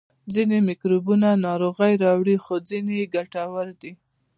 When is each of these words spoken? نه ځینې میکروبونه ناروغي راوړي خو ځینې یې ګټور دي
نه 0.03 0.07
ځینې 0.33 0.57
میکروبونه 0.69 1.27
ناروغي 1.47 1.93
راوړي 2.03 2.35
خو 2.43 2.53
ځینې 2.69 2.93
یې 2.99 3.05
ګټور 3.15 3.67
دي 3.81 3.91